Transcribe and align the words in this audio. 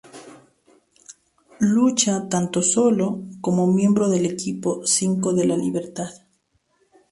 Lucha 1.75 2.25
tanto 2.27 2.61
solo, 2.63 3.19
como 3.39 3.67
miembro 3.71 4.09
del 4.09 4.25
equipo 4.25 4.81
Cinco 4.83 5.31
de 5.33 5.45
la 5.45 5.55
Libertad. 5.55 6.09